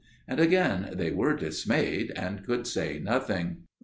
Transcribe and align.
And 0.27 0.39
again 0.39 0.89
they 0.93 1.11
were 1.11 1.35
dismayed, 1.35 2.11
and 2.15 2.43
could 2.43 2.65
say 2.65 2.97
nothing. 2.97 3.65